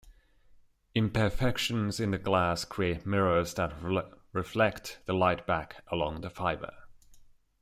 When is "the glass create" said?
2.09-3.05